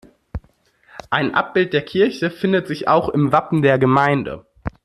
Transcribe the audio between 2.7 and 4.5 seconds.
auch im Wappen der Gemeinde.